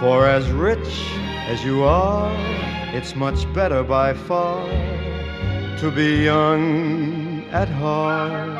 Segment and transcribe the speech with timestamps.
[0.00, 1.08] For as rich
[1.48, 2.30] as you are,
[2.94, 4.68] it's much better by far
[5.78, 8.50] to be young at heart.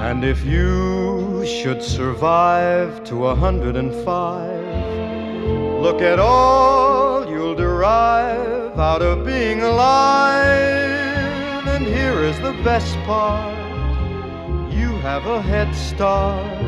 [0.00, 4.64] And if you should survive to a hundred and five,
[5.80, 10.88] look at all you'll derive out of being alive.
[11.68, 13.56] And here is the best part
[14.72, 16.67] you have a head start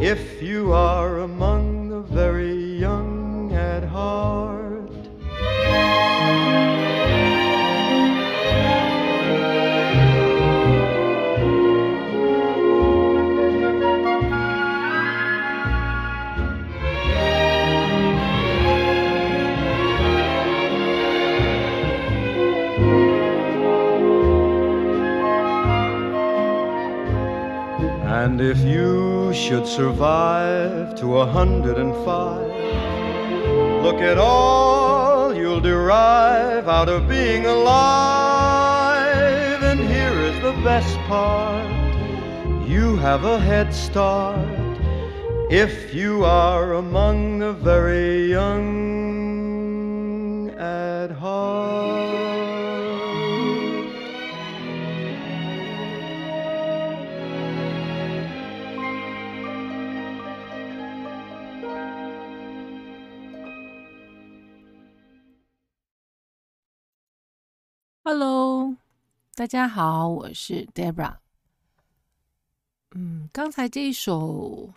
[0.00, 4.58] if you are among the very young at heart.
[28.28, 28.58] And if
[29.28, 32.48] you should survive to a hundred and five,
[33.82, 38.82] look at all you'll derive out of being alive.
[39.62, 41.66] And here is the best part.
[42.66, 44.38] You have a head start
[45.50, 48.97] if you are among the very young
[69.38, 71.18] 大家好，我是 Debra。
[72.90, 74.74] 嗯，刚才这一首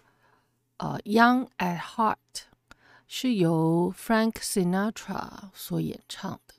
[0.78, 2.16] 呃《Young at Heart》
[3.08, 6.54] 是由 Frank Sinatra 所演唱的。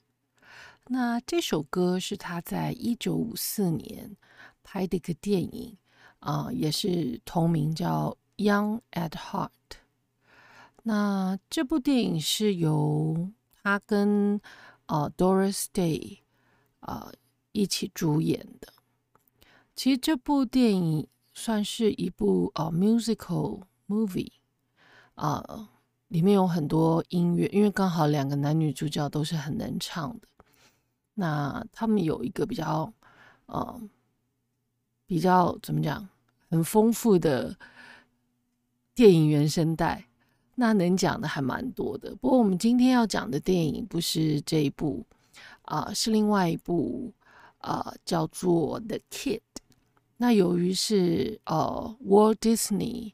[0.89, 4.17] 那这首歌是他在一九五四年
[4.65, 5.77] 拍的一个电影
[6.19, 9.51] 啊、也是同名叫《Young at Heart》。
[10.83, 13.31] 那这部电影是由
[13.63, 14.41] 他跟
[14.87, 16.19] 呃 Doris Day。
[16.81, 17.15] 啊、呃，
[17.53, 18.73] 一起主演的。
[19.75, 24.33] 其实这部电影算是一部呃 musical movie
[25.15, 25.69] 啊、呃，
[26.09, 30.29] 里面有很多音乐，因为刚好两个男女主角都是很能唱的。
[31.15, 32.93] 那他们有一个比较
[33.47, 33.81] 呃
[35.07, 36.09] 比较怎么讲，
[36.51, 37.57] 很丰富的
[38.95, 40.07] 电影原声带，
[40.55, 42.15] 那能讲的还蛮多的。
[42.17, 45.07] 不过我们今天要讲的电影不是这一部。
[45.63, 47.15] 啊、是另外一部、
[47.63, 49.39] 呃，叫做《The Kid》。
[50.19, 53.13] 那由于是呃，Walt Disney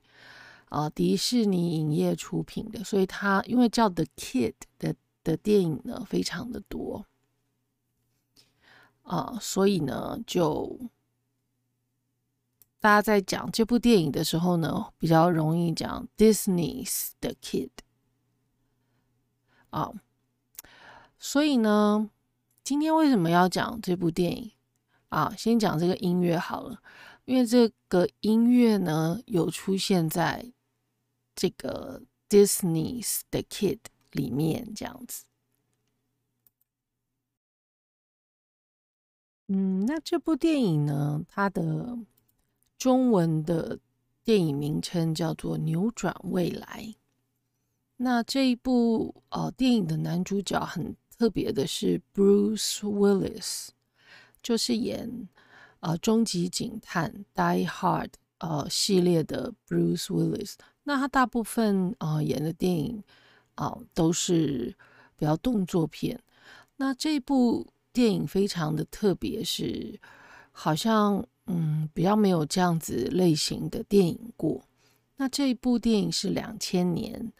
[0.66, 4.94] 啊、呃，迪士尼影业出品的，所以它因为叫《The Kid》的
[5.24, 7.06] 的电影呢，非常的多
[9.02, 10.78] 啊、所以呢，就
[12.78, 17.70] 大家在讲这部电影的时候呢，比较容易讲 Disney's The Kid
[19.70, 19.92] 啊、
[21.18, 22.10] 所以呢。
[22.68, 24.52] 今天为什么要讲这部电影
[25.08, 25.34] 啊？
[25.38, 26.82] 先讲这个音乐好了，
[27.24, 30.52] 因为这个音乐呢有出现在
[31.34, 33.78] 这个 Disney's The Kid
[34.10, 35.24] 里面，这样子。
[39.46, 41.96] 嗯，那这部电影呢，它的
[42.76, 43.78] 中文的
[44.22, 46.84] 电影名称叫做《扭转未来》。
[47.96, 50.94] 那这一部呃电影的男主角很。
[51.18, 53.68] 特别的是 Bruce Willis，
[54.40, 55.28] 就是演
[55.80, 60.54] 呃《终极警探》Die Hard 呃系列的 Bruce Willis。
[60.84, 63.02] 那他大部分呃演的电影
[63.56, 64.72] 啊、都是
[65.16, 66.22] 比较动作片。
[66.76, 69.98] 那这部电影非常的特别，是
[70.52, 74.62] 好像嗯比较没有这样子类型的电影过。
[75.16, 77.32] 那这一部电影是两千年，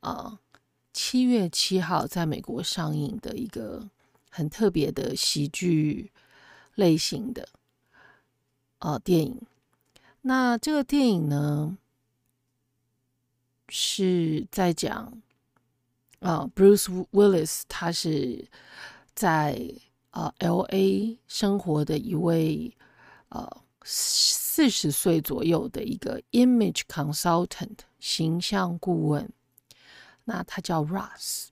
[0.00, 0.38] 呃，
[0.94, 3.90] 七月七号在美国上映的一个
[4.30, 6.12] 很特别的喜剧
[6.76, 7.48] 类型的
[8.78, 9.42] 呃电影。
[10.22, 11.76] 那这个电影呢，
[13.68, 15.20] 是在讲，
[16.20, 18.48] 呃，Bruce Willis 他是
[19.14, 19.74] 在
[20.12, 22.72] 呃 LA 生活的一位
[23.30, 23.46] 呃
[23.82, 29.30] 四十岁左右的一个 image consultant 形象顾问，
[30.24, 31.48] 那他叫 Russ。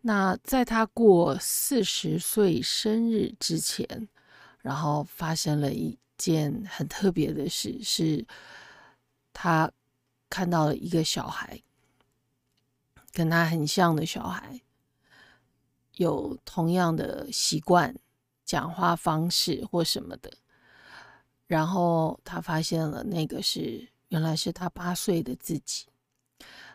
[0.00, 4.08] 那在他过四十岁生日之前，
[4.60, 8.26] 然后发生了一件很特别的事，是
[9.32, 9.70] 他
[10.28, 11.62] 看到了一个小孩，
[13.12, 14.60] 跟他很像的小孩，
[15.96, 17.94] 有同样的习惯、
[18.44, 20.32] 讲话方式或什么的。
[21.46, 25.86] 然后他发现了那个是原来是他八岁的自己。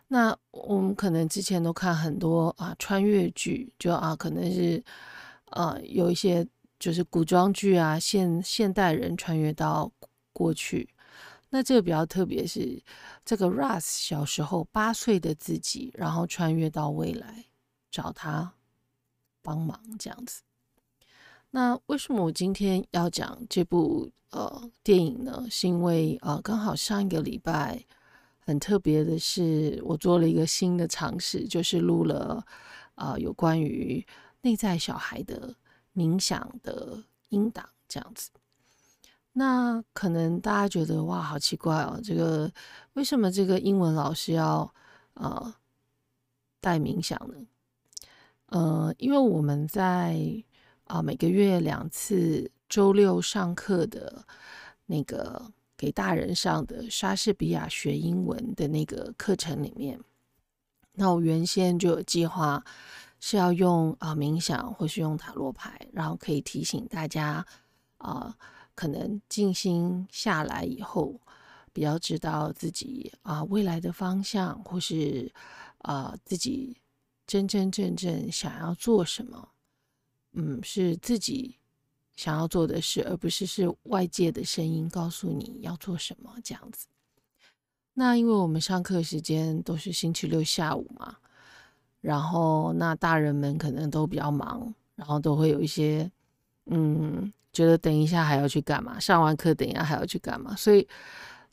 [0.08, 4.84] 那我们可能之前都看很多啊穿越剧，就啊可能是
[5.52, 6.48] 呃有一些。
[6.80, 9.92] 就是古装剧啊，现现代人穿越到
[10.32, 10.88] 过去，
[11.50, 12.80] 那这个比较特别是
[13.26, 17.46] 这个 Russ 小时候八岁的自己，然后穿越到未来
[17.90, 18.54] 找他
[19.42, 20.44] 帮忙这样子。
[21.50, 25.48] 那为什么我今天要讲这部呃电影呢？
[25.50, 27.84] 是因为呃刚好上一个礼拜
[28.48, 32.44] 很特别的是，我做了一个新的尝试，就是录了
[32.96, 34.04] 呃有关于
[34.42, 35.54] 内在小孩的。
[35.98, 38.30] 冥想的音档这样子，
[39.34, 42.54] 那可能大家觉得哇，好奇怪哦，这个
[42.94, 44.72] 为什么这个英文老师要
[45.16, 45.56] 呃
[46.62, 47.48] 带冥想呢？
[48.50, 50.16] 呃，因为我们在
[50.84, 54.24] 啊、每个月两次周六上课的
[54.86, 60.00] 那个给大人上的莎士比亚学英文的那个课程里面，
[60.94, 62.64] 那我原先就有计划。
[63.20, 67.44] 是要用啊、冥想，或是用塔罗牌，然后可以提醒大家
[67.98, 68.38] 啊、
[68.76, 71.20] 可能静心下来以后，
[71.74, 75.34] 比较知道自己啊、未来的方向，或是
[75.80, 76.78] 啊、自己
[77.26, 79.50] 真真正正想要做什么，
[80.34, 81.58] 嗯，是自己
[82.18, 86.88] 想要做的事，而不是是外界的声音告诉你要做什么这样子。
[87.94, 91.16] 那因为我们上课时间都是星期六下午嘛。
[92.00, 96.10] 然后，那大人们可能都比较忙，然后都会有一些，
[96.68, 99.00] 嗯，觉得等一下还要去干嘛？
[99.00, 100.56] 上完课等一下还要去干嘛？
[100.56, 100.88] 所以，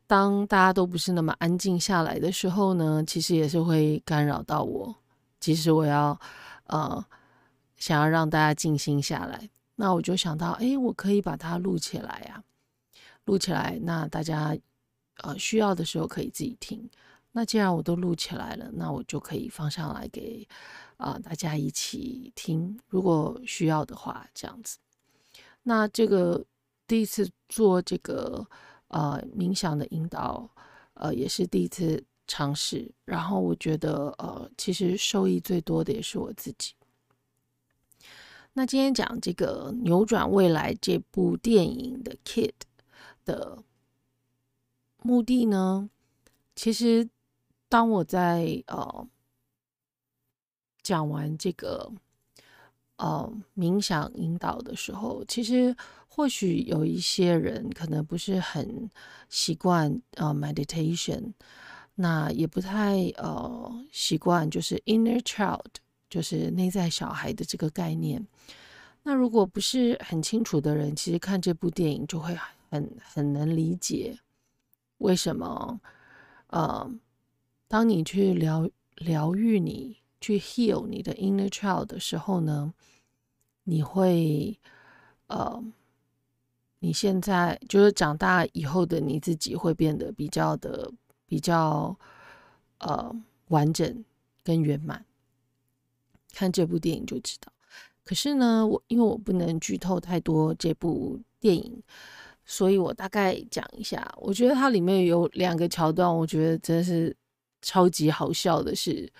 [0.07, 4.95] 当大家都不是那么安静下来的时候呢，其实也是会干扰到我。
[5.41, 6.17] 其实我要，
[6.67, 7.05] 呃，
[7.77, 12.43] 想要让大家静心下来，那我就想到，哎，我可以把它录起来呀，
[13.25, 14.57] 录起来，那大家，
[15.19, 16.89] 呃，需要的时候可以自己听。
[17.33, 20.47] 那既然我都录起来了，那我就可以放上来给
[20.97, 24.79] 啊、大家一起听，如果需要的话，这样子。
[25.65, 26.45] 那这个
[26.87, 28.47] 第一次做这个
[28.89, 30.49] 呃冥想的引导，
[30.93, 36.75] 呃也是第一次尝试，然后我觉得呃其实受益最多的也是我自己。
[38.55, 42.53] 那今天讲这个扭转未来这部电影的 Kid
[43.25, 43.63] 的
[45.03, 45.89] 目的呢，
[46.57, 47.09] 其实。
[47.67, 49.09] 当我在呃
[50.81, 51.91] 讲完这个
[52.99, 55.75] 呃冥想引导的时候，其实
[56.07, 58.89] 或许有一些人可能不是很
[59.29, 61.33] 习惯呃 meditation，
[61.97, 65.65] 那也不太呃习惯就是 inner child，
[66.15, 68.25] 就是内在小孩的这个概念。
[69.03, 72.39] 那如果不是很清楚的人，其实看这部电影就会
[72.71, 74.17] 很很能理解
[74.99, 75.81] 为什么
[76.47, 76.89] 呃。
[77.67, 82.73] 当你去疗疗愈你，去 heal 你的 inner child 的时候呢，
[83.65, 84.57] 你会
[85.27, 85.65] 呃，
[86.79, 90.93] 你现在就是长大以后的你自己会变得比较的
[91.27, 91.99] 比较
[92.79, 93.13] 呃
[93.49, 94.05] 完整
[94.45, 95.05] 跟圆满。
[96.35, 97.51] 看这部电影就知道。
[98.05, 101.83] 可是呢，我因为我不能剧透太多这部电影，
[102.45, 104.13] 所以我大概讲一下。
[104.19, 107.17] 我觉得它里面有两个桥段，我觉得真是。
[107.67, 109.11] 超级好笑的是，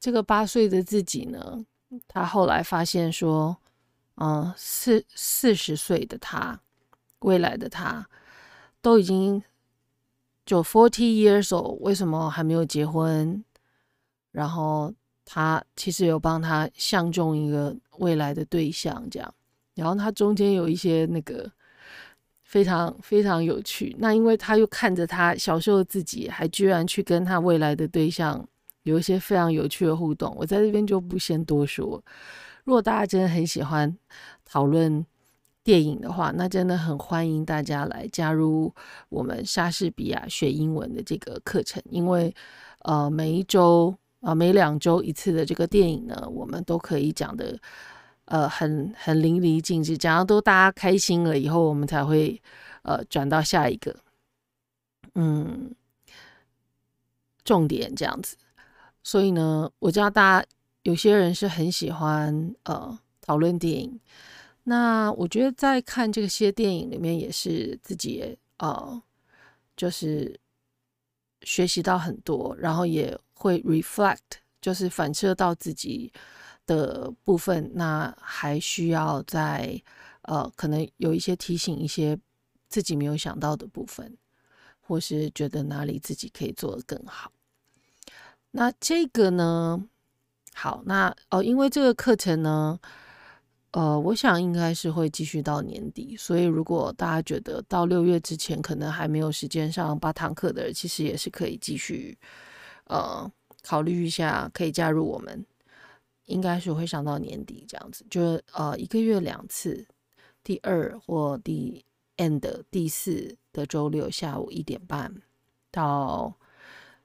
[0.00, 1.66] 这个八岁的自己呢，
[2.06, 3.54] 他后来发现说，
[4.14, 6.58] 嗯，四四十岁的他，
[7.18, 8.08] 未来的他，
[8.80, 9.42] 都已经
[10.46, 13.44] 就 forty years old，为什么还没有结婚？
[14.32, 14.94] 然后
[15.30, 19.34] 他其实有帮他相中一个未来的对象，这样，
[19.74, 21.46] 然后他中间有一些那个
[22.44, 23.94] 非常非常有趣。
[23.98, 28.42] 那因为他又看着他小时候自己，还居然去跟他未来的对象
[28.84, 32.02] 有一些非常有趣的互动，我在这边就不先多说。
[32.64, 33.94] 如果大家真的很喜欢
[34.46, 35.04] 讨论
[35.62, 38.74] 电影的话，那真的很欢迎大家来加入
[39.10, 42.34] 我们莎士比亚学英文的这个课程，因为
[42.84, 47.58] 呃每一周啊、每两周一次的这个电影呢，我们都可以讲的。
[48.30, 52.38] 呃，很很淋漓尽致，讲到都大家开心了以后，我们才会
[52.82, 53.96] 呃转到下一个，
[55.14, 55.74] 嗯，
[57.42, 58.36] 重点这样子。
[59.02, 60.46] 所以呢，我知道大家
[60.82, 63.98] 有些人是很喜欢呃讨论电影，
[64.64, 69.02] 那我觉得在看这些电影里面，也是自己呃
[69.74, 70.38] 就是
[71.40, 76.12] 学习到很多，然后也会 reflect，就是反射到自己。
[76.68, 79.82] 的部分，那还需要再
[80.20, 82.18] 呃，可能有一些提醒，一些
[82.68, 84.14] 自己没有想到的部分，
[84.78, 87.32] 或是觉得哪里自己可以做得更好。
[88.50, 89.82] 那这个呢，
[90.52, 92.78] 好，那哦，因为这个课程呢，
[93.70, 102.18] 呃，我想应该是会继续到年底，所以如果大家觉得到六月之前可能还没有时间上八堂课的，其实也是可以继续
[102.88, 103.30] 呃
[103.62, 105.46] 考虑一下，可以加入我们。
[106.26, 109.86] 应该是会上到年底这样子，就呃一个月两次，
[110.44, 111.82] 第二或第
[112.18, 115.10] end 第四的周六下午一点半
[115.70, 116.34] 到，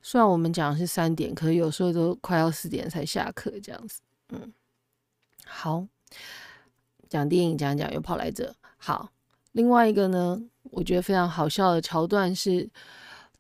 [0.02, 4.02] 虽然我们讲是三点，可是有时候都快要四点才下课这样子。
[4.28, 4.52] 嗯，
[5.46, 5.88] 好，
[7.08, 8.54] 讲电影讲讲又跑来这。
[8.75, 9.10] 好，
[9.54, 12.70] 另外一个呢，我觉得非常好笑的桥段是，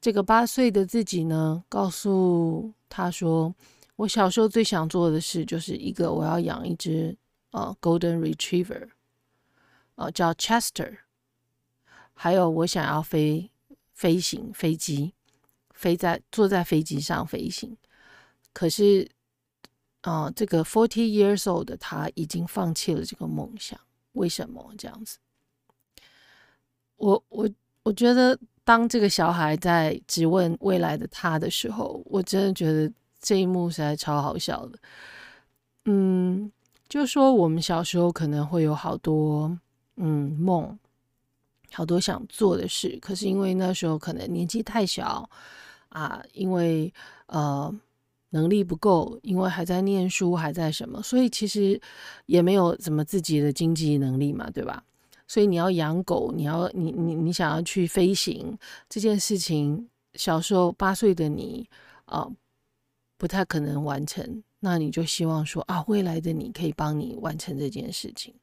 [0.03, 3.55] 这个八岁的自己呢，告诉他说。
[3.95, 7.15] 我小时候最想做的事就是一个，我要养一只
[7.51, 8.89] 呃 Golden Retriever，
[9.95, 10.97] 呃叫 Chester，
[12.13, 13.51] 还有我想要飞
[13.93, 15.13] 飞行飞机，
[15.69, 17.77] 飞在坐在飞机上飞行。
[18.51, 19.07] 可是，
[20.01, 23.79] 啊、呃，这个 forty years old 的他已经放弃了这个梦想，
[24.13, 25.19] 为什么这样子？
[26.97, 27.47] 我我
[27.83, 32.91] 我觉得，当这个小孩在质问未来的他的时候，我真的觉得。
[33.25, 34.77] 这一幕实在超好笑的，
[35.85, 36.51] 嗯，
[36.89, 39.57] 就说我们小时候可能会有好多
[39.95, 40.77] 嗯梦，
[41.71, 45.29] 好多想做的事，可是因为那时候可能年纪太小
[45.87, 46.93] 啊，因为
[47.27, 47.73] 呃
[48.31, 51.79] 能力不够，因为还在念书，还在什么，所以其实
[52.25, 54.83] 也没有什么自己的经济能力嘛，对吧？
[55.27, 61.69] 所以你要养狗，你要你你你想要去飞行这件事情，小时候八岁的你
[62.05, 62.29] 啊。
[63.15, 68.33] 不太可能完成，那你就希望说啊，未来的你可以帮你完成这件事情。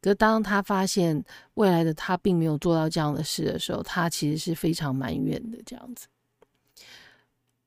[0.00, 1.24] 可当他发现
[1.54, 5.58] 未来的他并没有做到这样的事的时候，他其实是非常埋怨的。
[5.64, 6.08] 这样子，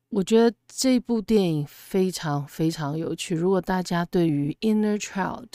[0.09, 3.33] 我觉得这部电影非常非常有趣。
[3.33, 5.47] 如果大家对于 inner child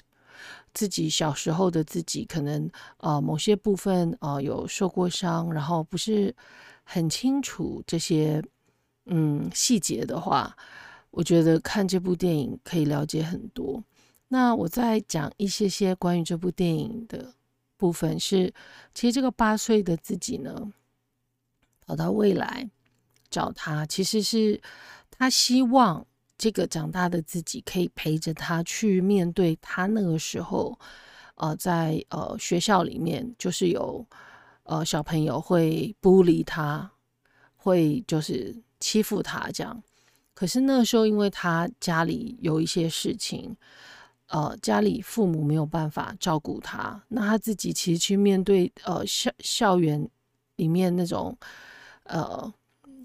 [0.75, 6.35] 自己小时候的自己，可能呃某些部分呃有受过伤，然后不是
[6.83, 8.43] 很清楚这些。
[9.07, 10.57] 嗯，细节的话，
[11.11, 13.85] 我觉得看这部电影可以了解很多。
[14.29, 17.35] 那我再讲一些些关于这部电影的
[17.77, 18.55] 部分是，
[18.95, 20.73] 其实这个八岁的自己呢，
[21.85, 22.71] 跑到未来
[23.29, 24.59] 找他，其实是
[25.11, 30.79] 他希望这个长大的自己可以陪着他去面对他那个时候，
[31.37, 34.07] 呃，在呃学校里面就是有
[34.65, 36.91] 呃小朋友会孤立他，
[37.57, 38.55] 会就是。
[38.81, 39.83] 欺负他这样，
[40.35, 43.57] 可是那时候，因为他家里有一些事情，
[44.27, 50.07] 呃，家里父母没有办法照顾他，那他自己其实去面对呃校校园
[50.57, 51.35] 里面那种
[52.03, 52.53] 呃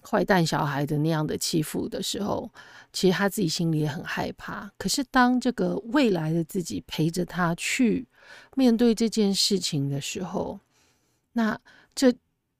[0.04, 2.52] 坏蛋小孩的那样的欺负的时候，
[2.92, 4.72] 其实他自己心里也很害怕。
[4.78, 8.08] 可是当这个未来的自己陪着他去
[8.56, 10.60] 面对这件事情的时候，
[11.34, 11.60] 那
[11.96, 12.14] 这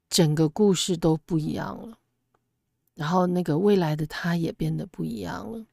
[0.10, 1.98] 整个故事都不一样了。
[2.96, 5.66] 然后那个未来的他也变得不一样了，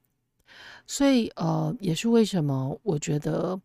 [0.86, 3.60] 所以呃，也是为什么我觉得，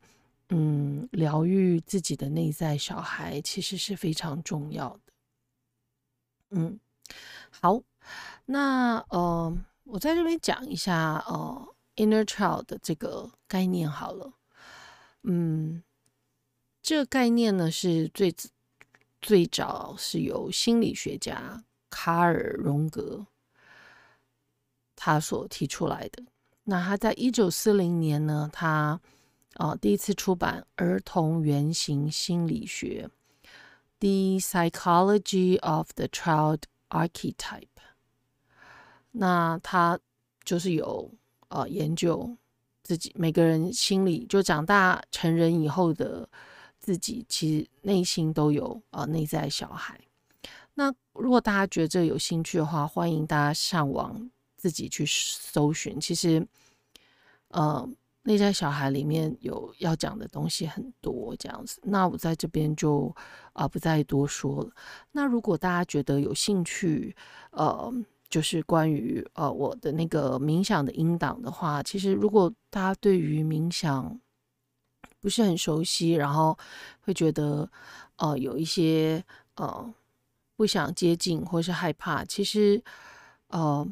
[0.50, 5.14] 嗯，疗愈自己的内在小孩其实是非常重要的。
[6.50, 6.80] 嗯，
[7.52, 7.80] 好，
[8.52, 14.34] 那呃，我在这边讲一下呃，inner child 的这个概念好了。
[15.24, 15.82] 嗯，
[16.82, 18.36] 这个概念呢是最
[19.22, 23.26] 最早是由心理学家卡尔荣格。
[24.98, 26.22] 他所提出来的，
[26.66, 29.00] 那他在一九四零年呢，他
[29.54, 33.10] 啊、呃、第一次出版《儿童原型心理学》
[34.00, 37.71] ，The Psychology of the Child Archetype。
[39.12, 40.00] 那他
[40.44, 41.12] 就是有
[41.50, 42.36] 呃研究
[42.84, 46.28] 自己每个人心里，就长大成人以后的
[46.80, 50.00] 自己，其实内心都有呃内在小孩。
[50.74, 56.00] 那如果大家觉得这有兴趣的话，欢迎大家上网自己去搜寻。
[56.00, 56.48] 其实，
[57.50, 57.90] 呃。
[58.24, 63.12] 内在小孩里面有要讲的东西很多，这样子，那我在这边就
[63.54, 64.70] 啊、不再多说了。
[65.12, 67.16] 那如果大家觉得有兴趣，
[67.50, 67.92] 呃，
[68.32, 74.20] 就是关于呃我的那个冥想的音档的话，其实如果大家对于冥想
[75.20, 76.58] 不是很熟悉，然后
[77.02, 77.70] 会觉得
[78.16, 79.24] 呃有一些
[79.56, 79.94] 呃
[80.56, 82.82] 不想接近或是害怕，其实
[83.50, 83.88] 呃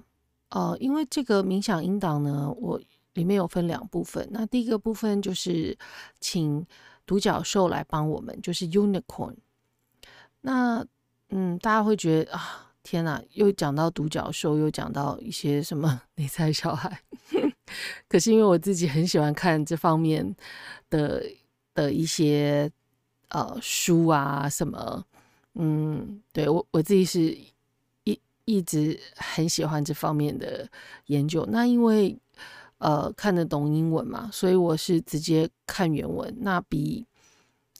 [0.50, 2.82] 呃，因为这个冥想音档呢，我。
[3.16, 5.78] 里面有分两部分，那第一个部分就是
[6.22, 6.66] 请
[7.06, 9.36] 独角兽来帮我们，就是 unicorn。
[10.40, 10.86] 那
[11.30, 17.00] 嗯，大家会觉得啊，天哪，又讲到独角兽，又讲到一些什么 内在小孩。
[18.10, 20.36] 可是因为我自己很喜欢看这方面
[20.90, 21.24] 的
[21.76, 22.68] 的一些
[23.28, 25.06] 呃书啊什么，
[25.54, 27.38] 嗯，对，我我自己是
[28.06, 30.68] 一一直很喜欢这方面的
[31.06, 31.46] 研究。
[31.52, 32.18] 那因为
[32.80, 36.36] 呃，看得懂英文嘛，所以我是直接看原文。
[36.40, 37.06] 那比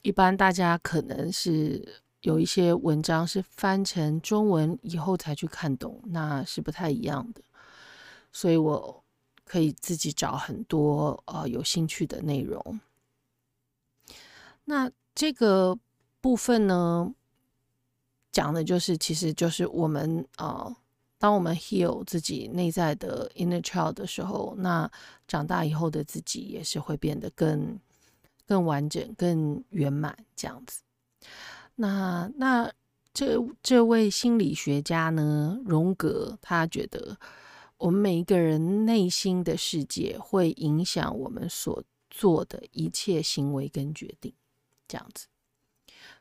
[0.02, 7.42] 一般大家可能是有一些文章是翻成中文以后才去看懂，那是不太一样的。
[8.32, 9.02] 所以我
[9.44, 12.80] 可以自己找很多呃有兴趣的内容。
[14.64, 15.78] 那这个
[16.20, 17.14] 部分呢，
[18.30, 20.26] 讲的就是，其实就是我们。
[20.38, 20.76] 呃
[21.20, 24.90] 当我们 heal 自己内在的 inner child 的时候，那
[25.28, 27.78] 长大以后的自己也是会变得更
[28.46, 30.80] 更完整、更圆满这样子。
[31.80, 32.70] 那那
[33.14, 37.16] 这这位心理学家呢，荣格，他觉得
[37.78, 44.34] 我们每一个人内心的世界会影响我们所做的一切行为跟决定，
[44.86, 45.26] 这样子。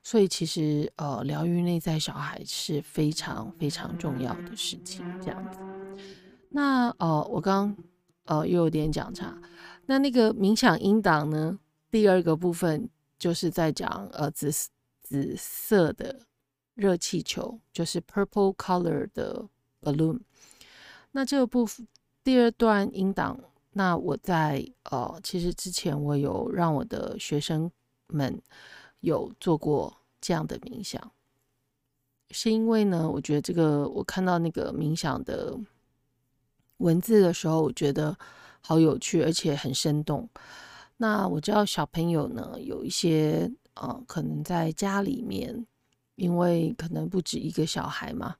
[0.01, 5.59] 所以其实呃，疗愈内在小孩是非常非常重要的事情，这样子。
[6.51, 7.75] 那呃，我刚
[8.23, 9.37] 呃又有点讲岔。
[9.87, 11.59] 那那个冥想音档呢，
[11.91, 14.49] 第二个部分就是在讲呃紫
[15.09, 16.21] 紫色的
[16.75, 19.49] 热气球，就是 purple color 的
[19.81, 20.19] balloon。
[21.11, 21.87] 那这个部分
[22.23, 23.39] 第二段音档，
[23.71, 27.71] 那我在呃其实之前我有让我的学生
[28.07, 28.39] 们。
[29.01, 31.13] 有做过这样的冥想，
[32.31, 35.57] 是因为呢，我觉得这个我看到那个冥想的
[36.79, 38.17] 文字的时候，我觉得
[38.59, 40.27] 好有趣，而且很生动。
[40.97, 43.49] 那我知道小朋友呢，有一些
[43.81, 45.65] 呃，可能在家里面，
[46.15, 48.35] 因为可能不止一个小孩嘛，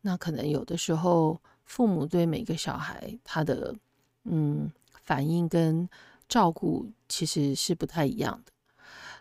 [0.00, 3.74] 那可能有的时候父母对每个小孩他的
[4.24, 4.70] 嗯
[5.04, 5.88] 反应跟
[6.26, 8.52] 照顾其实是不太一样的。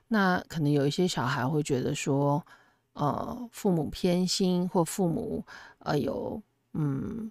[0.07, 2.45] 那可能有一些小孩会觉得说，
[2.93, 5.43] 呃，父母偏心或父母
[5.79, 6.41] 呃有
[6.73, 7.29] 嗯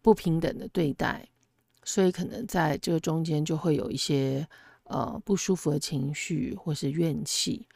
[0.00, 1.28] 不平等的对待，
[1.84, 4.48] 所以可能在这个中间就会有一些
[4.92, 7.66] 呃不舒服的情绪或是怨气。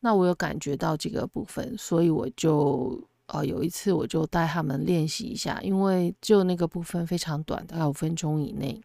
[0.00, 8.80] 那我有感觉到这个部分，所以我就呃有一次我就带他们练习一下，因为就那个部分非常短，大概五分钟以内。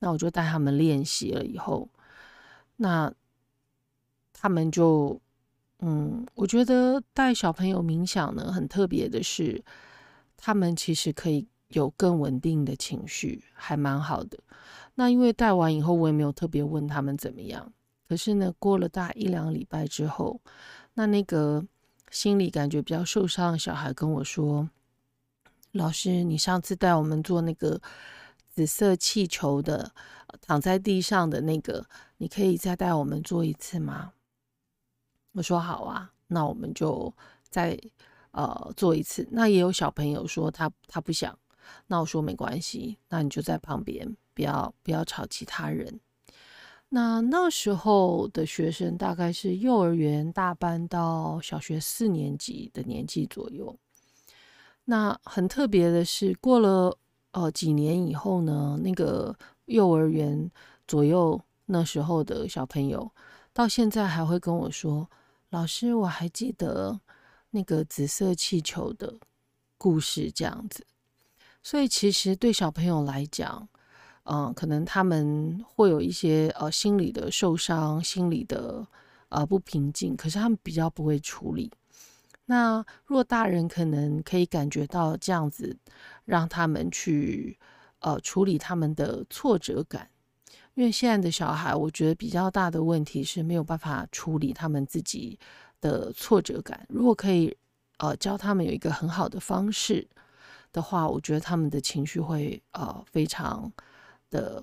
[0.00, 1.88] 那我就带他们练习了以后，
[2.76, 3.12] 那。
[4.36, 5.18] 他们就，
[5.78, 9.64] 嗯，我觉得带小朋友冥想呢，很特别的是，
[10.36, 14.38] 他们其实可以有更稳定的情绪，还蛮好的。
[14.94, 17.72] 那因为带完以后，我也没有特别问他们怎么样。
[18.08, 20.40] 可是呢，过了大一两礼拜之后，
[20.94, 21.64] 那那个
[22.10, 24.68] 心里感觉比较受伤的小孩跟我说
[25.72, 27.80] ：“老师，你上次带我们做那个
[28.48, 29.90] 紫色气球的，
[30.40, 31.84] 躺在地上的那个，
[32.18, 34.12] 你可以再带我们做一次吗？”
[35.32, 37.12] 我说好啊，那我们就
[37.48, 37.76] 再
[38.30, 39.26] 呃做一次。
[39.32, 41.36] 那也有小朋友说他他不想，
[41.86, 46.00] 那我说没关系，那你就在旁边，不要不要吵其他人。
[46.90, 53.76] 那那时候的学生大概是幼儿园大班到小学四年级的年纪左右。
[54.84, 56.96] 那很特别的是，过了
[57.32, 60.50] 呃几年以后呢，那个幼儿园
[60.86, 63.10] 左右那时候的小朋友，
[63.52, 65.10] 到现在还会跟我说。
[65.50, 67.00] 老师，我还记得
[67.50, 69.14] 那个紫色气球的
[69.78, 70.86] 故事，这样子。
[71.64, 73.66] 所以其实对小朋友来讲，
[74.24, 78.86] 嗯、可能他们会有一些呃心理的受伤、心理的
[79.30, 81.72] 呃不平静，可是他们比较不会处理。
[82.44, 85.74] 那若大人可能可以感觉到这样子，
[86.26, 87.58] 让他们去
[88.00, 90.10] 呃处理他们的挫折感，
[90.74, 95.38] 因为现在的小孩，我觉得比较大的问题是没有办法处理他们自己
[95.80, 96.86] 的挫折感。
[96.90, 97.56] 如果可以
[97.96, 100.06] 呃教他们有一个很好的方式
[100.74, 103.72] 的话，我觉得他们的情绪会呃非常
[104.28, 104.62] 的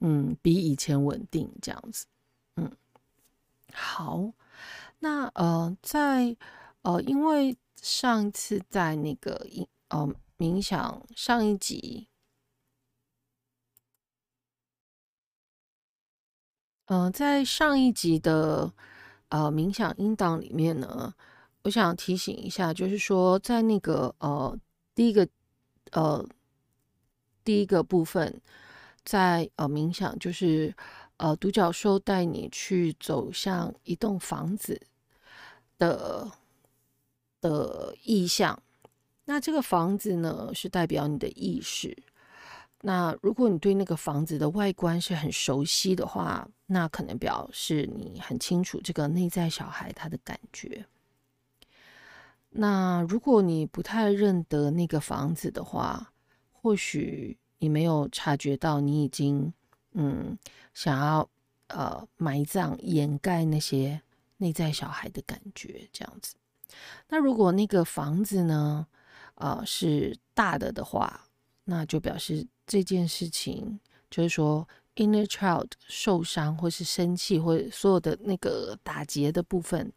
[0.00, 2.06] 嗯比以前稳定这样子。
[2.56, 2.72] 嗯，
[3.74, 4.32] 好，
[5.00, 6.34] 那呃在。
[6.84, 9.46] 呃，因为上一次在那个
[9.86, 12.08] 呃冥想上一集，
[16.86, 18.72] 嗯、呃，在上一集的
[19.28, 21.14] 呃冥想音档里面呢，
[21.62, 24.58] 我想提醒一下，就是说在那个呃
[24.94, 25.28] 第一个
[25.92, 26.26] 呃
[27.44, 28.40] 第一个部分，
[29.04, 30.74] 在呃冥想，就是
[31.16, 34.80] 呃独角兽带你去走向一栋房子
[35.78, 36.30] 的。
[37.42, 38.62] 的意象，
[39.24, 42.04] 那这个房子呢，是代表你的意识。
[42.82, 50.86] 那如果你对那个房子的外观是很熟悉的话，那可能表示你很清楚这个内在小孩他的感觉。
[52.54, 56.12] 那如果你不太认得那个房子的话，
[56.52, 59.52] 或许你没有察觉到你已经
[59.92, 60.36] 嗯
[60.74, 61.28] 想要
[61.68, 64.02] 呃埋葬掩盖那些
[64.36, 66.34] 内在小孩的感觉，这样子。
[67.08, 68.86] 那如果那个房子呢，
[69.36, 71.26] 呃，是大的的话，
[71.64, 79.90] 那就表示这件事情就是说，inner child 受伤或是生气或所有的那个打结的部分，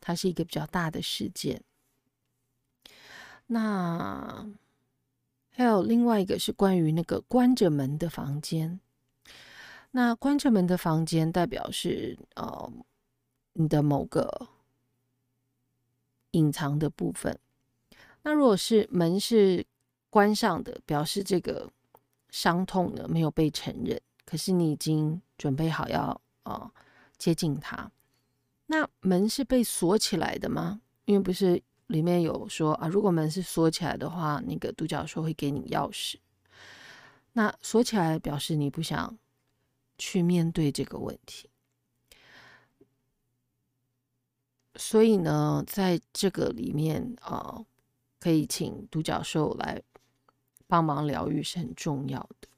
[0.00, 1.62] 它是一个比较大的事件。
[3.52, 4.46] 那
[5.50, 8.80] 还有另外一个是关于那个关着门的房间。
[9.90, 12.72] 那关着门的房间代表是呃，
[13.52, 14.48] 你的某个。
[16.34, 17.38] 隐藏的部分，
[18.22, 19.66] 那如果是门是
[20.08, 21.70] 关上的，表示这个
[22.30, 26.00] 伤痛呢没有被承认，可是你已经准备好要
[26.44, 26.72] 啊、呃、
[27.18, 27.92] 接近它。
[28.64, 30.80] 那门是被锁起来的吗？
[31.04, 36.16] 因为不是里面有说啊，如果门是锁起来的话，那个独角兽会给你钥匙。
[37.32, 39.18] 那锁起来表示你不想
[39.96, 41.48] 去面对这个问题。
[44.76, 47.64] 所以呢，在这个里面啊、
[48.18, 49.82] 可以请独角兽来
[50.66, 52.48] 帮忙疗愈是很重要的。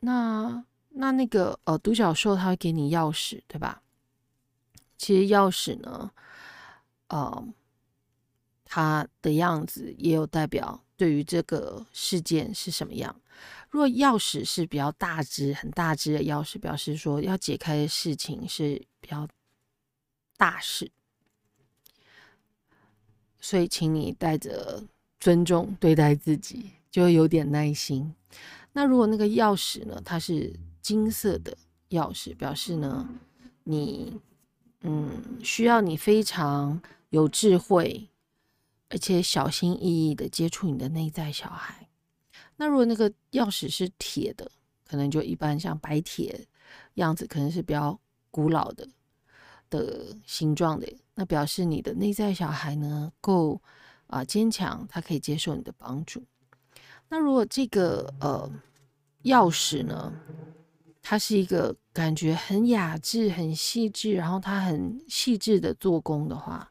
[0.00, 3.82] 那那那个呃，独角兽它会给你钥匙，对吧？
[4.98, 6.10] 其实钥匙呢，
[7.08, 7.48] 呃，
[8.68, 13.20] 它的样子也有代表对于这个事件是什么样。
[13.70, 19.28] 若钥匙是比较大只、很大只的钥匙，表示说要解开的事情是比较。
[20.40, 20.88] 大事，
[23.40, 24.84] 所以请你带着
[25.18, 28.14] 尊重对待自己，就有点耐心。
[28.72, 31.58] 那如果那个钥匙呢，它是金色的
[31.90, 33.08] 钥匙，表示呢，
[33.64, 34.20] 你
[34.82, 35.10] 嗯
[35.42, 38.08] 需要你非常有智慧，
[38.90, 41.88] 而且小心翼翼的接触你的内在小孩。
[42.56, 44.50] 那如果那个钥匙是铁的，
[44.86, 46.46] 可能就一般像白铁
[46.94, 47.98] 样子，可能是比较
[48.30, 48.88] 古老的。
[49.70, 53.60] 的形状的，那表示你的内在小孩呢够
[54.06, 56.24] 啊坚强，他可以接受你的帮助。
[57.10, 58.50] 那如果这个呃
[59.24, 60.10] 钥匙呢，
[61.02, 66.70] 它是一个感觉很雅致、很细致，然后它很细致的做工的话，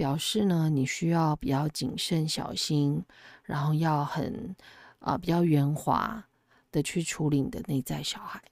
[0.00, 3.04] 表示呢你需要比较谨慎小心，
[3.42, 4.56] 然后要很
[5.00, 6.24] 啊、比较圆滑
[6.72, 8.42] 的去处理你的内在小孩，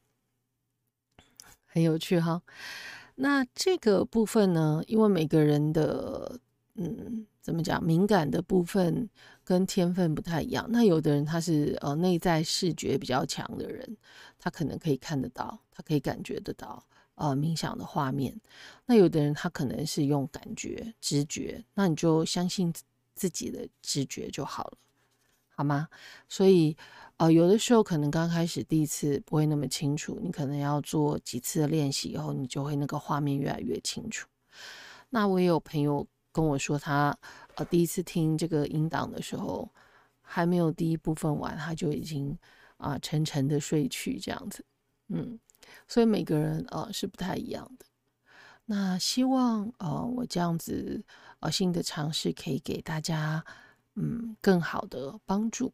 [1.65, 2.43] 很有趣哈。
[3.15, 6.39] 那这个部分呢，因为每个人的
[6.75, 9.09] 嗯，怎么讲，敏感的部分
[9.43, 10.67] 跟天分不太一样。
[10.69, 13.97] 那有的人他是呃内在视觉比较强的人，
[14.39, 16.85] 他可能可以看得到，他可以感觉得到
[17.19, 18.35] 呃冥想的画面。
[18.87, 22.73] 那有的人他可能是用感觉、直觉，那你就相信
[23.15, 24.79] 自己的直觉就好了，
[25.51, 25.89] 好吗？
[26.29, 26.77] 所以。
[27.19, 34.29] 呃，有的时候可能刚开始第一次不会那么清楚，你可能要做几次的练习以后，你就会那个画面越来越清楚。
[35.11, 37.19] 那我也有朋友跟我说他，
[37.57, 39.69] 呃第一次听这个音档的时候，
[40.21, 42.39] 还没有第一部分完，他就已经
[42.77, 44.65] 啊、沉沉的睡去这样子。
[45.09, 45.37] 嗯，
[45.87, 47.87] 所以每个人呃是不太一样的。
[48.67, 51.03] 那希望呃我这样子
[51.41, 53.45] 呃新的尝试可以给大家
[53.95, 55.73] 嗯更好的帮助。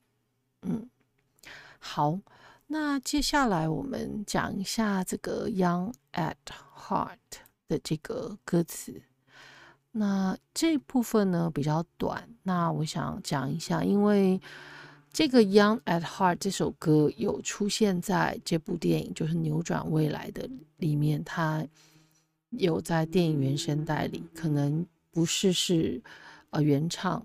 [0.63, 0.89] 嗯。
[1.79, 2.19] 好，
[2.69, 6.37] 那接下来我们讲一下这个 Young at
[6.75, 7.19] Heart
[7.69, 9.03] 的这个歌词。
[9.93, 14.41] 那这部分呢比较短，那我想讲一下，因为
[15.15, 21.65] 这个《Young at Heart》这首歌有出现在这部电影，就是《扭转未来》的里面，它
[22.51, 26.03] 有在电影原声带里，可能不是是
[26.51, 27.25] 呃原唱，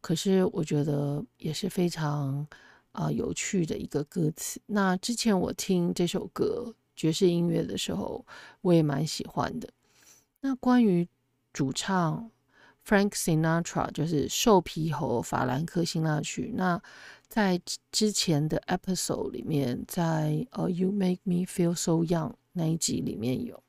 [0.00, 2.46] 可是我觉得也是非常
[2.92, 4.60] 啊、有趣的一个歌词。
[4.66, 8.24] 那之前我听这首歌爵士音乐的时候，
[8.60, 9.68] 我也蛮喜欢的。
[10.42, 11.08] 那关于
[11.52, 12.30] 主唱
[12.86, 16.52] Frank Sinatra 就是瘦皮猴法兰克辛纳曲。
[16.54, 16.80] 那
[17.28, 17.60] 在
[17.90, 23.62] 之前的 episode 里面，在呃 You Make Me Feel So Young 那一集里面有。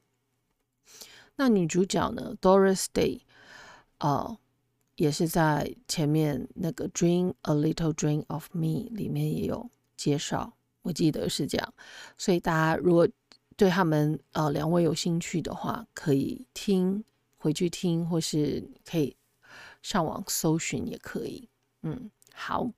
[1.36, 3.22] 那女主角呢，Doris Day，
[4.00, 4.38] 呃，
[4.96, 11.74] 也是在前面那个 Dream a Little Dream of Me 里面也有介绍，我记得是这样。
[12.18, 13.08] 所以大家如果
[13.56, 17.04] 对他们呃两位有兴趣的话，可以听。
[17.40, 19.16] 回去听，或是可以
[19.84, 21.48] 上网搜寻也可以。
[21.84, 22.70] 嗯，好，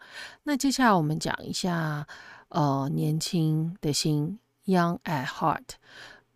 [0.44, 2.08] 那接下来我们讲一下，
[2.48, 5.66] 呃，年轻的心，Young at Heart。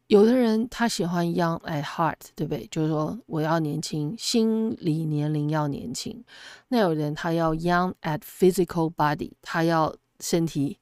[0.08, 2.68] 有的人他喜欢 Young at Heart，对不对？
[2.70, 6.24] 就是说我要年轻，心理年龄要年轻。
[6.68, 10.78] 那有人他要 Young at Physical Body，他要身体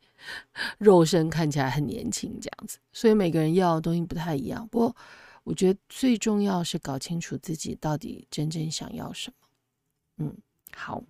[0.79, 2.79] 肉身看起来很年轻这样子。
[2.91, 4.67] 所以每个人要的东西不太一样。
[4.67, 4.95] 不过。
[5.43, 9.47] 我觉得最重要是搞清楚自己到底真正想要什么。
[10.17, 10.37] 嗯，
[10.75, 11.01] 好，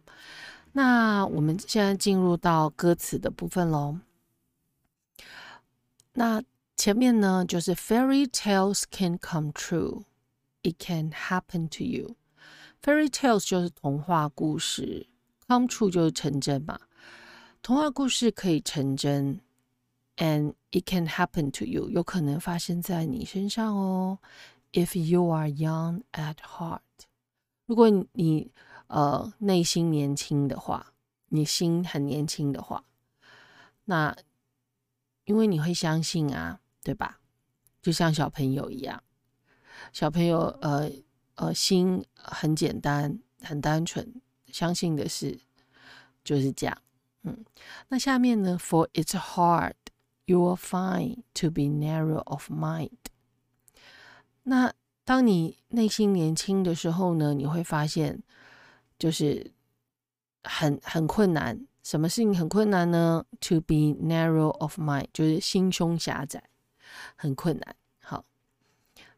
[0.73, 3.99] 那我们现在进入到歌词的部分喽。
[6.13, 6.43] 那
[6.75, 10.03] 前面呢，就是 Fairy tales can come true,
[10.63, 12.15] it can happen to you.
[12.81, 15.07] Fairy tales 就是童话故事
[15.47, 16.79] ，come true 就是成真嘛。
[17.62, 19.39] 童话故事可以成真。
[20.17, 24.19] And it can happen to you，有可能发生在你身上哦。
[24.71, 26.81] If you are young at heart，
[27.65, 28.51] 如果你
[28.91, 30.93] 呃内心年轻的话，
[31.30, 32.84] 你心很年轻的话，
[33.86, 34.15] 那
[35.25, 37.19] 因为你会相信啊，对吧？
[37.82, 39.01] 就像小朋友一样，
[39.91, 40.91] 小朋友呃
[41.36, 45.39] 呃心很简单，很单纯，相信的事
[46.23, 46.77] 就是这样。
[47.23, 47.45] 嗯，
[47.88, 49.73] 那下面呢？For it's hard。
[50.25, 52.91] You will find to be narrow of mind。
[54.43, 54.71] 那
[55.04, 58.23] 当你内心年轻的时候呢，你会发现
[59.01, 59.51] 就是
[60.43, 61.59] 很很困难。
[61.81, 66.43] 什么事情很困难呢？To be narrow of mind，就是心胸狭窄，
[67.15, 67.75] 很困难。
[67.99, 68.23] 好，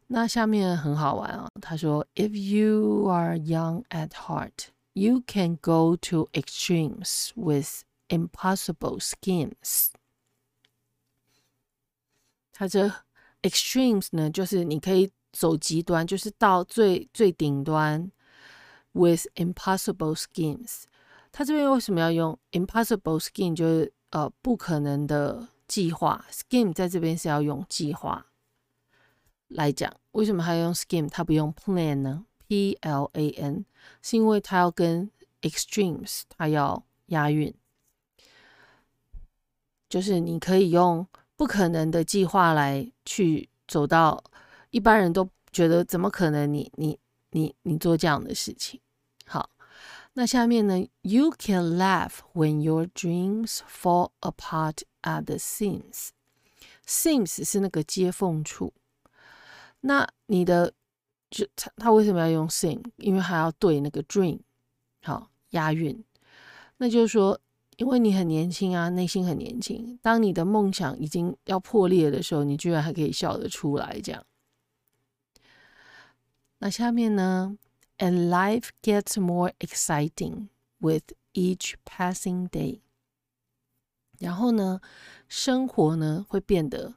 [0.08, 1.50] 那下面很好玩啊。
[1.62, 9.88] 他说：“If you are young at heart, you can go to extremes with impossible schemes。”
[12.54, 12.90] 它这
[13.42, 18.10] extremes 呢，就是你可以走极端，就是到最最顶端
[18.94, 20.84] ，with impossible schemes。
[21.32, 23.54] 它这边为什么要用 impossible scheme？
[23.54, 26.26] 就是呃不可能的计划。
[26.32, 28.26] scheme 在这边是要用计划
[29.50, 29.94] 来讲。
[30.14, 31.10] 为什么还要用 scheme？
[31.10, 33.66] 它不用 plan 呢？P L A N
[34.02, 37.54] 是因为它要跟 extremes 它要押韵，
[39.90, 41.06] 就是你可以用。
[41.36, 44.24] 不可能的计划来去走到
[44.70, 46.54] 一般人都觉得怎么可能？
[46.54, 46.98] 你你
[47.32, 48.80] 你你做这样的事情？
[50.14, 56.10] 那下面呢？You can laugh when your dreams fall apart at the seams.
[56.86, 58.74] Seams 是那个接缝处。
[59.82, 60.74] 那你的
[61.30, 62.84] 就他他为什么要用 seam？
[62.98, 64.40] 因为还要对那个 dream，
[65.02, 66.04] 好押韵。
[66.78, 67.40] 那就是说。
[67.78, 69.98] 因为你很年轻啊，内心很年轻。
[70.04, 74.24] 当你的梦想已经要破裂的时候，你居然还可以笑得出来，这样。
[76.60, 77.58] 那下面呢
[78.03, 80.49] ？And life gets more exciting
[80.81, 82.83] with each passing day。
[84.19, 84.81] 然后呢，
[85.29, 86.95] 生活呢会变得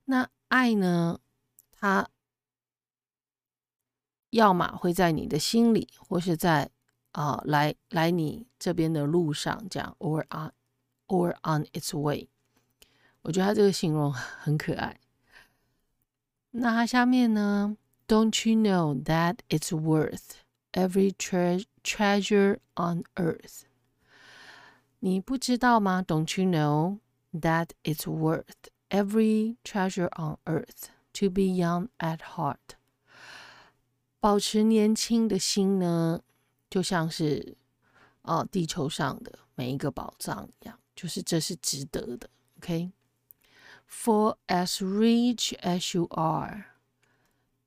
[0.05, 1.19] 那爱呢？
[1.73, 2.09] 它
[4.31, 6.71] 要么会在你的心里，或是在
[7.13, 9.97] 啊、呃、来来你这边的路上，这样。
[9.99, 10.53] Or on
[11.07, 12.29] or on its way。
[13.23, 15.01] 我觉得它这个形容很可爱。
[16.51, 17.77] 那它下面呢？
[18.07, 20.39] Don't you know that it's worth
[20.73, 23.65] every tre treasure on earth？
[25.01, 26.03] 你不知道吗？
[26.03, 27.01] Don't you know
[27.39, 32.77] that it's worth every treasure on earth to be young at heart？
[34.21, 36.23] 保持年轻的心呢，
[36.73, 37.57] 就像是
[38.23, 42.29] 哦地球上的每一个宝藏一样，就是这是值得的。
[42.59, 46.67] OK，For as rich as you are,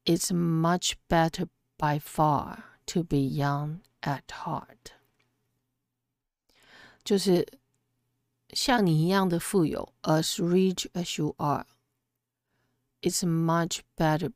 [0.05, 1.47] it's much better
[1.77, 4.93] by far to be young at heart。
[7.03, 7.47] 就是
[8.49, 14.31] 像你一样的富有，as rich as you are。It's much better,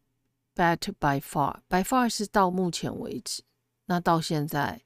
[0.55, 1.61] better by far.
[1.69, 3.43] By far 是到目前为止，
[3.90, 4.82] 那到现在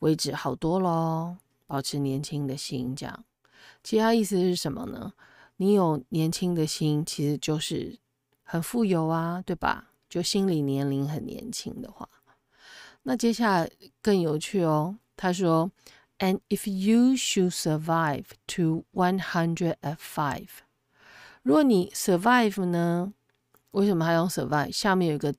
[0.00, 1.38] 为止好多咯。
[1.66, 3.24] 保持年轻的心，这样。
[3.82, 5.14] 其他意思是什么呢？
[5.56, 7.98] 你有年轻的心，其实就是
[8.42, 9.92] 很富有啊，对吧？
[10.06, 12.06] 就心理年龄很年轻的话，
[13.04, 13.70] 那接下来
[14.02, 14.98] 更有趣哦。
[15.16, 15.70] 他说
[16.18, 20.48] ，And if you should survive to one hundred and five.
[21.42, 23.14] 如果你 survive 呢？
[23.70, 24.72] 为什么还用 survive？
[24.72, 25.32] 下面有一个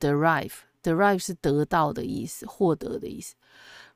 [0.82, 3.34] derive，derive 是得到的意思，获得的意思。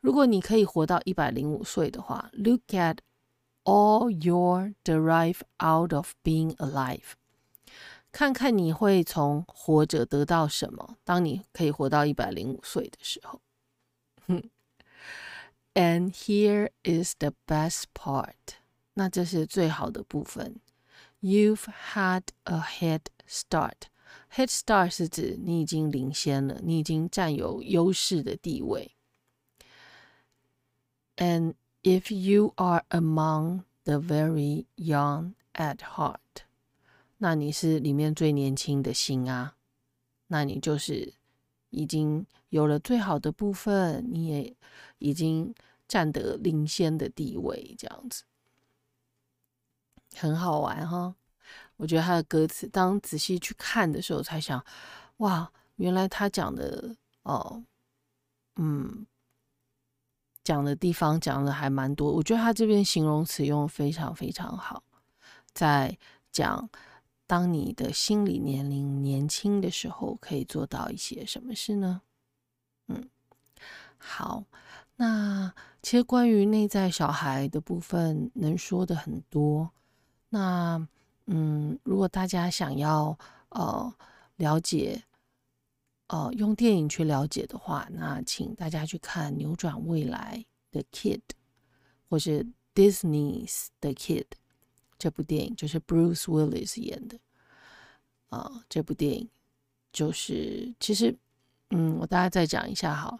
[0.01, 2.99] 如果你可以活到一百零五岁的话，look at
[3.65, 7.13] all your derive out of being alive，
[8.11, 10.97] 看看你会从活着得到什么。
[11.05, 13.41] 当你可以活到一百零五岁的时候，
[15.75, 18.57] And here is the best part，
[18.95, 20.61] 那这是最好的部分。
[21.21, 23.83] You've had a head start.
[24.36, 28.92] Head start 是指你已经领先了，你已经占有优势的地位。
[31.16, 36.20] And if you are among the very young at heart，
[37.20, 39.56] 那你是里面最年轻的心啊，
[40.28, 41.14] 那你就是
[41.70, 44.54] 已经有了最好的部分，你也
[44.98, 45.56] 已经
[45.88, 48.26] 占得领先的地位，这样子。
[50.14, 51.16] 很好玩哈，
[51.78, 54.64] 我觉得他的歌词，当仔细去看的时候，才想，
[55.18, 57.64] 哇，原来他讲的哦，
[58.56, 59.06] 嗯，
[60.44, 62.12] 讲的地方讲的还蛮多。
[62.12, 64.84] 我觉得他这边形容词用非常非常好，
[65.54, 65.98] 在
[66.32, 66.70] 讲
[67.28, 72.02] 当你的心理年龄年轻的时候，可以做到一些什么事呢？
[72.88, 73.10] 嗯，
[73.98, 74.46] 好，
[74.96, 79.72] 那其实关于内在小孩的部分，能说的很多。
[80.30, 80.88] 那
[81.28, 83.18] 嗯，如果大家想要
[83.50, 83.94] 呃
[84.36, 85.04] 了解，
[86.08, 91.18] 呃用电影去了解的话，那请大家去看《扭转未来的 Kid》
[92.08, 94.26] 或是 Disney's The Kid
[95.00, 97.18] 这部电影，就是 Bruce Willis 演的。
[98.30, 99.30] 啊、这部电影
[99.92, 101.16] 就是其实
[101.72, 103.18] 嗯，我大家再讲一下哈。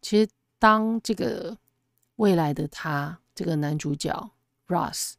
[0.00, 1.58] 其实当这个
[2.16, 4.30] 未来的他，这个男主角
[4.68, 5.14] Ross。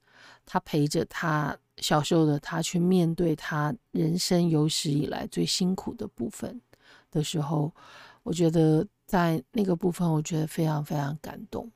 [0.52, 6.60] 他陪着他小时候的他去面对他人生有史以来最辛苦的部分
[7.12, 7.74] 的时候，
[8.24, 11.72] 我觉得在那个部分，我觉得非常非常感动，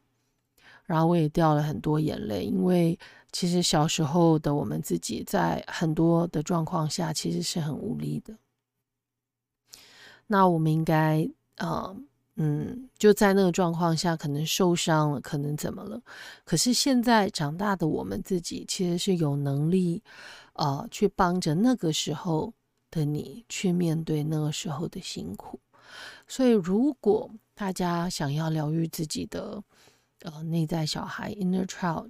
[0.85, 2.97] 然后我也掉了很多眼泪，因为
[3.31, 8.37] 其实小时候的我们自己在很多的状况下其实是很无力的。
[10.27, 12.07] 那我们应该嗯。
[12.35, 16.01] 嗯，就在那个状况下，可能受伤了，可能怎么了？
[16.43, 20.01] 可是现在长大的我们自己，其实是有能力，
[20.53, 22.51] 呃，去帮着那个时候
[22.89, 25.59] 的你去面对那个时候的辛苦。
[26.27, 29.63] 所以，如果大家想要疗愈自己的
[30.21, 32.09] 呃内在小孩 （inner child）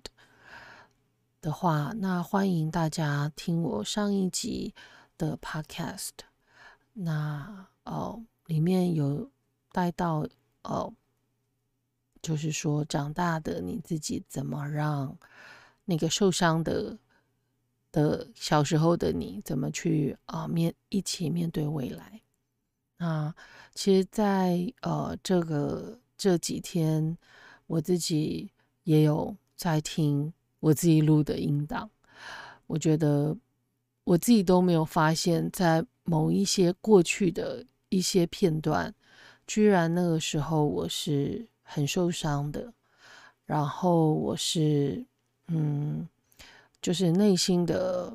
[1.42, 4.74] 的话，那欢迎大家听我上一集
[5.18, 6.12] 的 podcast。
[6.94, 9.33] 那哦，里面有。
[9.74, 10.26] 带到
[10.62, 10.94] 哦，
[12.22, 15.18] 就是说，长大的你自己怎么让
[15.84, 16.98] 那个受伤的
[17.92, 22.22] 的小时候的你怎么去啊面一起面对未来？
[22.98, 23.34] 那
[23.74, 27.18] 其实，在呃这个这几天，
[27.66, 28.52] 我自己
[28.84, 31.90] 也有在听我自己录的音档，
[32.68, 33.36] 我觉得
[34.04, 38.94] 我自己都没有发现，在某一些过去的一些片段。
[39.46, 42.74] 居然那个时候我是很受伤的，
[43.46, 45.06] 然后我是
[45.48, 46.08] 嗯，
[46.82, 48.14] 就是内心的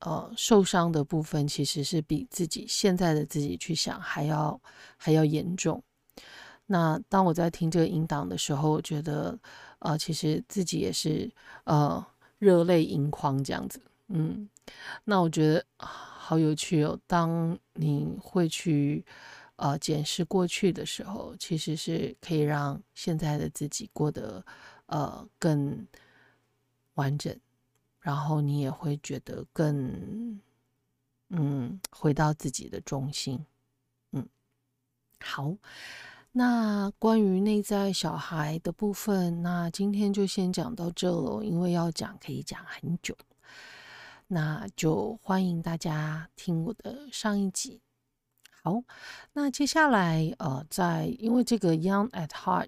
[0.00, 4.60] 呃受伤的部分，其实是比自己现在的自己去想还要
[4.96, 5.82] 还要严重。
[6.66, 9.38] 那当我在听这个音档的时候，我觉得
[9.78, 11.30] 呃，其实自己也是
[11.64, 12.04] 呃
[12.38, 13.80] 热泪盈眶这样子。
[14.08, 14.48] 嗯，
[15.04, 16.98] 那我觉得好有趣哦。
[17.06, 19.04] 当你会去。
[19.56, 24.44] 呃，检视过去的时候，其实是可以让现在的自己过得
[24.86, 25.86] 呃更
[26.94, 27.38] 完整，
[28.00, 30.40] 然后你也会觉得更
[31.28, 33.46] 嗯回到自己的中心。
[34.10, 34.28] 嗯，
[35.20, 35.54] 好，
[36.32, 43.16] 那关于内在小孩的部分，那今天就先讲到这喽，因为要讲可以讲很久。
[44.26, 47.80] 那就欢迎大家听我的上一集。
[48.64, 48.82] 好，
[49.34, 52.64] 那接下来呃，在因为这个《Young at Heart》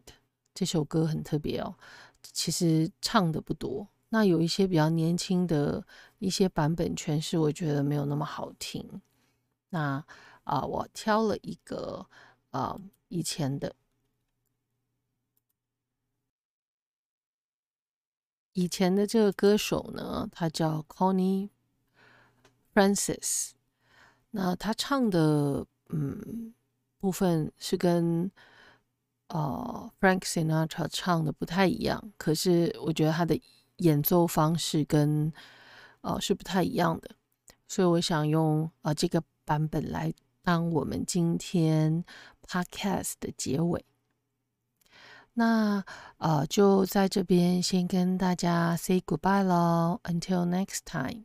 [0.52, 1.74] 这首歌很特别哦，
[2.22, 3.88] 其实唱的不多。
[4.10, 5.86] 那有一些比较年轻的
[6.18, 9.00] 一些版本诠释，我觉得没有那么好听。
[9.70, 10.04] 那
[10.44, 12.06] 啊、我挑了一个
[12.50, 12.76] 啊。
[12.76, 13.72] 呃以前的，
[18.52, 21.50] 以前的这个歌手呢，他叫 Connie
[22.74, 23.52] Francis。
[24.32, 26.52] 那他唱的嗯
[26.98, 28.30] 部分是跟
[29.28, 33.40] 呃 Frank Sinatra 唱的不太一样，可是我觉得他的
[33.78, 35.32] 演奏方式跟
[36.00, 37.10] 呃是不太一样的，
[37.66, 40.12] 所以我想用呃这个版本来
[40.42, 42.04] 当我们今天。
[42.48, 43.84] Podcast 的结尾，
[45.32, 45.84] 那
[46.18, 51.24] 呃，就在这边先跟大家 say goodbye 喽，until next time。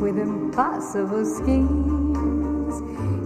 [0.00, 1.82] with impossible schemes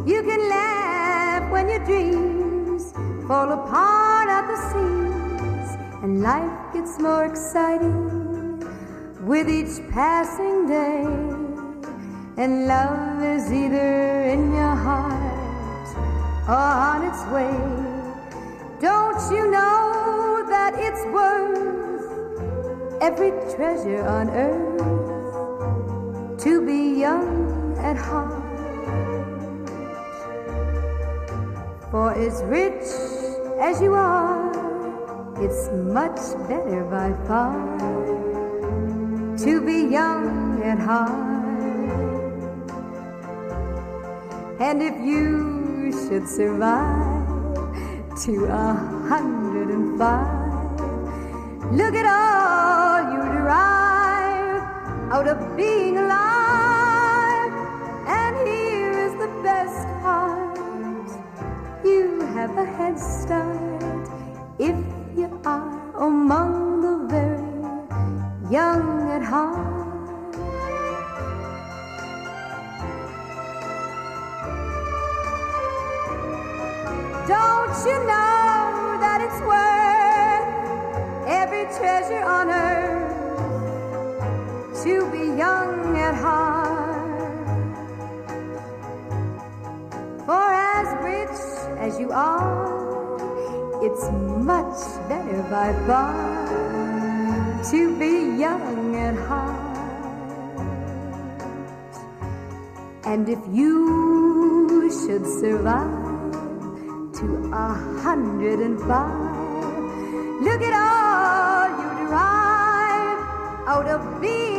[0.07, 2.93] you can laugh when your dreams
[3.27, 5.69] fall apart at the seams,
[6.05, 8.63] and life gets more exciting
[9.23, 11.03] with each passing day.
[12.37, 15.89] And love is either in your heart
[16.47, 17.57] or on its way.
[18.79, 22.07] Don't you know that it's worth
[23.03, 24.96] every treasure on earth
[27.07, 28.43] young at heart?
[31.91, 32.87] For as rich
[33.69, 34.51] as you are,
[35.45, 35.63] it's
[35.99, 37.55] much better by far
[39.45, 41.45] to be young at heart.
[44.59, 47.27] And if you should survive
[48.25, 48.35] to
[48.67, 48.69] a
[49.13, 50.81] hundred and five,
[51.81, 54.63] look at all you derive
[55.15, 56.26] out of being alive.
[62.97, 64.09] Start
[64.59, 64.77] if
[65.17, 67.47] you are among the very
[68.51, 69.77] young at heart.
[77.29, 80.49] Don't you know that it's worth
[81.29, 83.13] every treasure on earth
[84.85, 86.77] to be young at heart?
[90.25, 91.39] For as rich
[91.79, 92.66] as you are,
[94.47, 94.79] much
[95.09, 96.15] better by far
[97.69, 99.77] to be young at heart.
[103.05, 106.31] And if you should survive
[107.19, 107.75] to a
[108.05, 113.19] hundred and five, look at all you derive
[113.67, 114.56] out of being